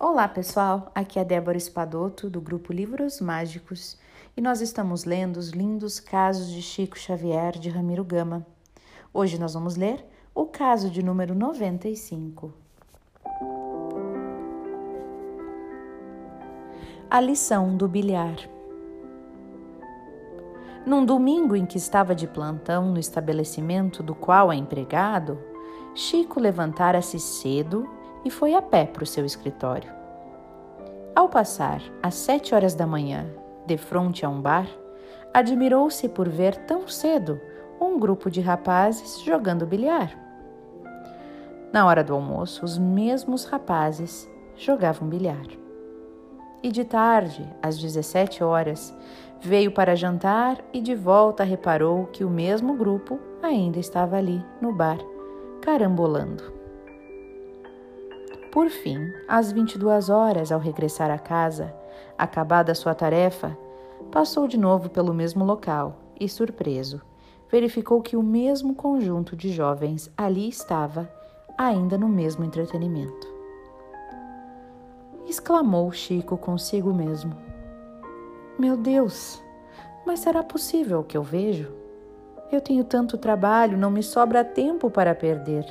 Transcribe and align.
Olá 0.00 0.28
pessoal, 0.28 0.92
aqui 0.94 1.18
é 1.18 1.24
Débora 1.24 1.56
Espadoto 1.56 2.30
do 2.30 2.40
grupo 2.40 2.72
Livros 2.72 3.20
Mágicos 3.20 3.98
e 4.36 4.40
nós 4.40 4.60
estamos 4.60 5.04
lendo 5.04 5.38
os 5.38 5.48
lindos 5.48 5.98
casos 5.98 6.52
de 6.52 6.62
Chico 6.62 6.96
Xavier 6.96 7.58
de 7.58 7.68
Ramiro 7.68 8.04
Gama. 8.04 8.46
Hoje 9.12 9.40
nós 9.40 9.54
vamos 9.54 9.74
ler 9.74 10.06
o 10.32 10.46
caso 10.46 10.88
de 10.88 11.02
número 11.02 11.34
95. 11.34 12.54
A 17.10 17.20
lição 17.20 17.76
do 17.76 17.88
bilhar. 17.88 18.36
Num 20.86 21.04
domingo 21.04 21.56
em 21.56 21.66
que 21.66 21.76
estava 21.76 22.14
de 22.14 22.28
plantão 22.28 22.92
no 22.92 23.00
estabelecimento 23.00 24.00
do 24.00 24.14
qual 24.14 24.52
é 24.52 24.54
empregado, 24.54 25.40
Chico 25.92 26.38
levantara-se 26.38 27.18
cedo 27.18 27.97
e 28.24 28.30
foi 28.30 28.54
a 28.54 28.62
pé 28.62 28.84
para 28.86 29.04
o 29.04 29.06
seu 29.06 29.24
escritório. 29.24 29.90
Ao 31.14 31.28
passar, 31.28 31.82
às 32.02 32.14
sete 32.14 32.54
horas 32.54 32.74
da 32.74 32.86
manhã, 32.86 33.26
de 33.66 33.76
frente 33.76 34.24
a 34.24 34.28
um 34.28 34.40
bar, 34.40 34.68
admirou-se 35.34 36.08
por 36.08 36.28
ver 36.28 36.56
tão 36.64 36.88
cedo 36.88 37.40
um 37.80 37.98
grupo 37.98 38.30
de 38.30 38.40
rapazes 38.40 39.20
jogando 39.22 39.66
bilhar. 39.66 40.16
Na 41.72 41.86
hora 41.86 42.02
do 42.02 42.14
almoço, 42.14 42.64
os 42.64 42.78
mesmos 42.78 43.44
rapazes 43.44 44.28
jogavam 44.56 45.08
bilhar. 45.08 45.46
E 46.62 46.72
de 46.72 46.84
tarde, 46.84 47.48
às 47.62 47.78
17 47.78 48.42
horas, 48.42 48.96
veio 49.40 49.70
para 49.70 49.94
jantar 49.94 50.58
e 50.72 50.80
de 50.80 50.94
volta 50.94 51.44
reparou 51.44 52.06
que 52.06 52.24
o 52.24 52.30
mesmo 52.30 52.74
grupo 52.74 53.18
ainda 53.42 53.78
estava 53.78 54.16
ali 54.16 54.44
no 54.60 54.72
bar, 54.72 54.98
carambolando. 55.60 56.57
Por 58.50 58.70
fim, 58.70 59.12
às 59.28 59.52
22 59.52 60.08
horas, 60.08 60.50
ao 60.50 60.58
regressar 60.58 61.10
à 61.10 61.18
casa, 61.18 61.74
acabada 62.16 62.74
sua 62.74 62.94
tarefa, 62.94 63.56
passou 64.10 64.48
de 64.48 64.58
novo 64.58 64.88
pelo 64.88 65.12
mesmo 65.12 65.44
local 65.44 65.96
e, 66.18 66.28
surpreso, 66.28 67.02
verificou 67.50 68.00
que 68.00 68.16
o 68.16 68.22
mesmo 68.22 68.74
conjunto 68.74 69.36
de 69.36 69.50
jovens 69.50 70.10
ali 70.16 70.48
estava, 70.48 71.10
ainda 71.56 71.98
no 71.98 72.08
mesmo 72.08 72.44
entretenimento. 72.44 73.26
Exclamou 75.26 75.92
Chico 75.92 76.38
consigo 76.38 76.92
mesmo: 76.92 77.36
Meu 78.58 78.78
Deus, 78.78 79.42
mas 80.06 80.20
será 80.20 80.42
possível 80.42 81.04
que 81.04 81.16
eu 81.18 81.22
vejo? 81.22 81.70
Eu 82.50 82.62
tenho 82.62 82.82
tanto 82.82 83.18
trabalho, 83.18 83.76
não 83.76 83.90
me 83.90 84.02
sobra 84.02 84.42
tempo 84.42 84.90
para 84.90 85.14
perder. 85.14 85.66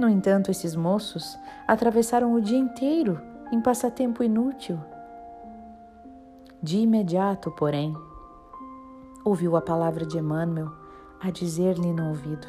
No 0.00 0.08
entanto, 0.08 0.50
esses 0.50 0.74
moços 0.74 1.38
atravessaram 1.68 2.32
o 2.32 2.40
dia 2.40 2.56
inteiro 2.56 3.20
em 3.52 3.60
passatempo 3.60 4.24
inútil. 4.24 4.80
De 6.62 6.78
imediato, 6.78 7.50
porém, 7.50 7.94
ouviu 9.22 9.56
a 9.56 9.60
palavra 9.60 10.06
de 10.06 10.16
Emmanuel 10.16 10.72
a 11.20 11.30
dizer-lhe 11.30 11.92
no 11.92 12.08
ouvido: 12.08 12.46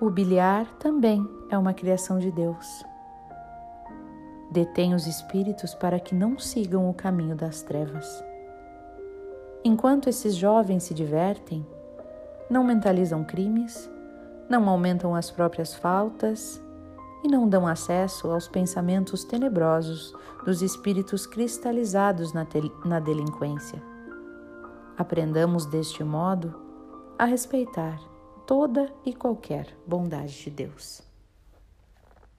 O 0.00 0.08
bilhar 0.08 0.66
também 0.78 1.22
é 1.50 1.58
uma 1.58 1.74
criação 1.74 2.18
de 2.18 2.30
Deus. 2.30 2.82
Detém 4.50 4.94
os 4.94 5.06
espíritos 5.06 5.74
para 5.74 6.00
que 6.00 6.14
não 6.14 6.38
sigam 6.38 6.88
o 6.88 6.94
caminho 6.94 7.36
das 7.36 7.60
trevas. 7.60 8.24
Enquanto 9.62 10.08
esses 10.08 10.34
jovens 10.34 10.84
se 10.84 10.94
divertem, 10.94 11.66
não 12.48 12.64
mentalizam 12.64 13.22
crimes, 13.22 13.90
não 14.50 14.68
aumentam 14.68 15.14
as 15.14 15.30
próprias 15.30 15.72
faltas 15.72 16.60
e 17.22 17.28
não 17.28 17.48
dão 17.48 17.66
acesso 17.66 18.30
aos 18.30 18.48
pensamentos 18.48 19.22
tenebrosos 19.22 20.12
dos 20.44 20.60
espíritos 20.60 21.24
cristalizados 21.24 22.32
na, 22.32 22.44
na 22.84 22.98
delinquência. 22.98 23.80
Aprendamos 24.98 25.66
deste 25.66 26.02
modo 26.02 26.54
a 27.16 27.24
respeitar 27.24 28.00
toda 28.46 28.92
e 29.06 29.14
qualquer 29.14 29.68
bondade 29.86 30.42
de 30.42 30.50
Deus. 30.50 31.09